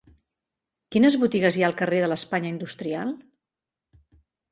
Quines 0.95 1.17
botigues 1.23 1.57
hi 1.59 1.65
ha 1.65 1.67
al 1.67 1.75
carrer 1.81 1.99
de 2.05 2.09
l'Espanya 2.13 2.49
Industrial? 2.53 3.13